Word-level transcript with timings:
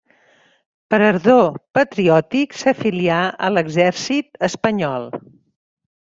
Per 0.93 0.97
ardor 1.07 1.51
patriòtic 1.77 2.55
s'afilià 2.61 3.17
a 3.49 3.51
l'exèrcit 3.57 4.41
espanyol. 4.49 5.07